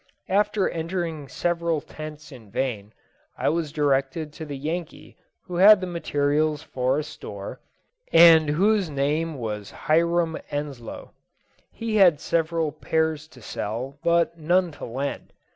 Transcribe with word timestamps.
After 0.29 0.67
entering 0.67 1.27
several 1.27 1.79
tents 1.79 2.31
in 2.31 2.49
vain, 2.49 2.91
I 3.37 3.49
was 3.49 3.71
directed 3.71 4.33
to 4.33 4.45
the 4.45 4.57
Yankee 4.57 5.15
who 5.43 5.57
had 5.57 5.79
the 5.79 5.85
materials 5.85 6.63
for 6.63 6.97
a 6.97 7.03
store, 7.03 7.59
and 8.11 8.49
whose 8.49 8.89
name 8.89 9.37
was 9.37 9.69
Hiram 9.69 10.39
Ensloe. 10.49 11.11
He 11.71 11.97
had 11.97 12.19
several 12.19 12.71
pairs 12.71 13.27
to 13.27 13.43
sell, 13.43 13.99
but 14.03 14.39
none 14.39 14.71
to 14.71 14.85
lend. 14.85 15.33